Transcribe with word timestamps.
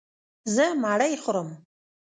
زه 0.55 0.65
مړۍ 0.81 1.13
خورم. 1.23 1.49